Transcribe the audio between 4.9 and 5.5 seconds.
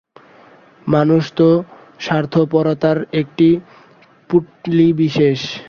বিশেষ।